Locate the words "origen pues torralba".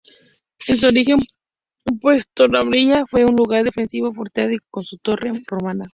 0.87-3.05